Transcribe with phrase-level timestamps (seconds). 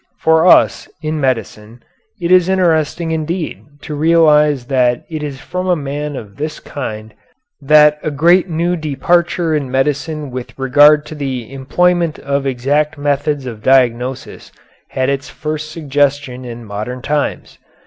[0.17, 1.83] For us, in medicine,
[2.19, 7.13] it is interesting indeed to realize that it is from a man of this kind
[7.61, 13.45] that a great new departure in medicine with regard to the employment of exact methods
[13.45, 14.51] of diagnosis
[14.89, 17.59] had its first suggestion in modern times.